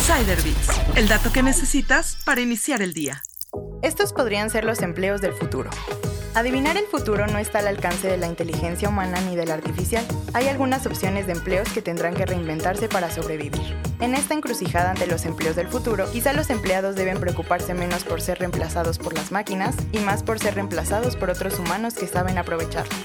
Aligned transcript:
Insider 0.00 0.38
el 0.96 1.08
dato 1.08 1.30
que 1.30 1.42
necesitas 1.42 2.16
para 2.24 2.40
iniciar 2.40 2.80
el 2.80 2.94
día. 2.94 3.22
Estos 3.82 4.14
podrían 4.14 4.48
ser 4.48 4.64
los 4.64 4.80
empleos 4.80 5.20
del 5.20 5.34
futuro. 5.34 5.68
Adivinar 6.34 6.78
el 6.78 6.86
futuro 6.86 7.26
no 7.26 7.38
está 7.38 7.58
al 7.58 7.66
alcance 7.66 8.08
de 8.08 8.16
la 8.16 8.26
inteligencia 8.26 8.88
humana 8.88 9.20
ni 9.20 9.36
de 9.36 9.44
la 9.44 9.54
artificial. 9.54 10.02
Hay 10.32 10.48
algunas 10.48 10.86
opciones 10.86 11.26
de 11.26 11.32
empleos 11.32 11.68
que 11.68 11.82
tendrán 11.82 12.14
que 12.14 12.24
reinventarse 12.24 12.88
para 12.88 13.10
sobrevivir. 13.10 13.76
En 14.00 14.14
esta 14.14 14.32
encrucijada 14.32 14.90
ante 14.90 15.06
los 15.06 15.26
empleos 15.26 15.54
del 15.54 15.68
futuro, 15.68 16.10
quizá 16.10 16.32
los 16.32 16.48
empleados 16.48 16.96
deben 16.96 17.20
preocuparse 17.20 17.74
menos 17.74 18.02
por 18.04 18.22
ser 18.22 18.38
reemplazados 18.38 18.98
por 18.98 19.12
las 19.12 19.30
máquinas 19.32 19.76
y 19.92 19.98
más 19.98 20.22
por 20.22 20.38
ser 20.38 20.54
reemplazados 20.54 21.14
por 21.16 21.28
otros 21.28 21.58
humanos 21.58 21.92
que 21.92 22.06
saben 22.06 22.38
aprovecharlo. 22.38 22.96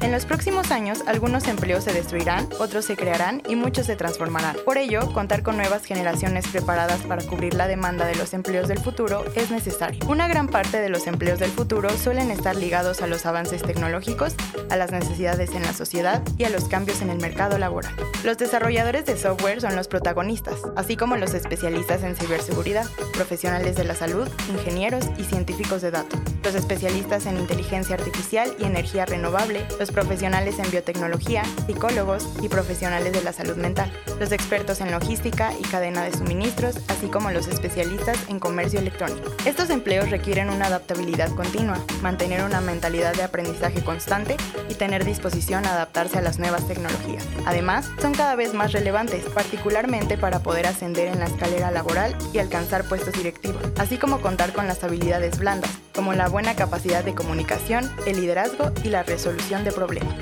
En 0.00 0.12
los 0.12 0.26
próximos 0.26 0.70
años, 0.70 1.02
algunos 1.06 1.48
empleos 1.48 1.82
se 1.84 1.92
destruirán, 1.92 2.48
otros 2.60 2.84
se 2.84 2.96
crearán 2.96 3.42
y 3.48 3.56
muchos 3.56 3.86
se 3.86 3.96
transformarán. 3.96 4.56
Por 4.64 4.78
ello, 4.78 5.12
contar 5.12 5.42
con 5.42 5.56
nuevas 5.56 5.84
generaciones 5.84 6.46
preparadas 6.46 7.00
para 7.00 7.22
cubrir 7.24 7.54
la 7.54 7.66
demanda 7.66 8.06
de 8.06 8.14
los 8.14 8.32
empleos 8.32 8.68
del 8.68 8.78
futuro 8.78 9.24
es 9.34 9.50
necesario. 9.50 10.06
Una 10.08 10.28
gran 10.28 10.46
parte 10.46 10.80
de 10.80 10.88
los 10.88 11.08
empleos 11.08 11.40
del 11.40 11.50
futuro 11.50 11.90
suelen 11.90 12.30
estar 12.30 12.54
ligados 12.54 13.02
a 13.02 13.08
los 13.08 13.26
avances 13.26 13.62
tecnológicos, 13.62 14.34
a 14.70 14.76
las 14.76 14.92
necesidades 14.92 15.50
en 15.50 15.62
la 15.62 15.72
sociedad 15.72 16.22
y 16.36 16.44
a 16.44 16.50
los 16.50 16.68
cambios 16.68 17.02
en 17.02 17.10
el 17.10 17.18
mercado 17.18 17.58
laboral. 17.58 17.94
Los 18.22 18.38
desarrolladores 18.38 19.04
de 19.04 19.16
software 19.16 19.60
son 19.60 19.74
los 19.74 19.88
protagonistas, 19.88 20.60
así 20.76 20.96
como 20.96 21.16
los 21.16 21.34
especialistas 21.34 22.04
en 22.04 22.14
ciberseguridad, 22.14 22.86
profesionales 23.14 23.74
de 23.76 23.84
la 23.84 23.96
salud, 23.96 24.28
ingenieros 24.48 25.06
y 25.18 25.24
científicos 25.24 25.82
de 25.82 25.90
datos, 25.90 26.20
los 26.44 26.54
especialistas 26.54 27.26
en 27.26 27.36
inteligencia 27.36 27.96
artificial 27.96 28.54
y 28.58 28.64
energía 28.64 29.04
renovable, 29.04 29.66
los 29.78 29.87
profesionales 29.90 30.58
en 30.58 30.70
biotecnología, 30.70 31.42
psicólogos 31.66 32.26
y 32.42 32.48
profesionales 32.48 33.12
de 33.12 33.22
la 33.22 33.32
salud 33.32 33.56
mental, 33.56 33.92
los 34.18 34.32
expertos 34.32 34.80
en 34.80 34.90
logística 34.90 35.52
y 35.58 35.62
cadena 35.62 36.04
de 36.04 36.16
suministros, 36.16 36.76
así 36.88 37.08
como 37.08 37.30
los 37.30 37.46
especialistas 37.48 38.18
en 38.28 38.38
comercio 38.38 38.80
electrónico. 38.80 39.30
Estos 39.44 39.70
empleos 39.70 40.10
requieren 40.10 40.50
una 40.50 40.66
adaptabilidad 40.66 41.30
continua, 41.34 41.78
mantener 42.02 42.42
una 42.42 42.60
mentalidad 42.60 43.14
de 43.14 43.22
aprendizaje 43.22 43.82
constante 43.82 44.36
y 44.68 44.74
tener 44.74 45.04
disposición 45.04 45.66
a 45.66 45.72
adaptarse 45.72 46.18
a 46.18 46.22
las 46.22 46.38
nuevas 46.38 46.66
tecnologías. 46.66 47.24
Además, 47.46 47.88
son 48.00 48.14
cada 48.14 48.34
vez 48.34 48.54
más 48.54 48.72
relevantes, 48.72 49.24
particularmente 49.26 50.18
para 50.18 50.40
poder 50.42 50.66
ascender 50.66 51.08
en 51.08 51.18
la 51.18 51.26
escalera 51.26 51.70
laboral 51.70 52.16
y 52.32 52.38
alcanzar 52.38 52.84
puestos 52.84 53.14
directivos, 53.14 53.62
así 53.78 53.98
como 53.98 54.20
contar 54.20 54.52
con 54.52 54.66
las 54.66 54.82
habilidades 54.84 55.38
blandas, 55.38 55.70
como 55.98 56.12
la 56.12 56.28
buena 56.28 56.54
capacidad 56.54 57.02
de 57.02 57.12
comunicación, 57.12 57.90
el 58.06 58.20
liderazgo 58.20 58.70
y 58.84 58.88
la 58.88 59.02
resolución 59.02 59.64
de 59.64 59.72
problema. 59.72 60.14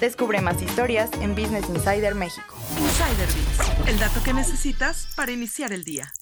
Descubre 0.00 0.40
más 0.40 0.60
historias 0.60 1.10
en 1.20 1.36
Business 1.36 1.68
Insider 1.68 2.16
México. 2.16 2.56
Insider 2.76 3.28
el 3.86 4.00
dato 4.00 4.20
que 4.24 4.32
necesitas 4.32 5.06
para 5.14 5.30
iniciar 5.30 5.72
el 5.72 5.84
día. 5.84 6.12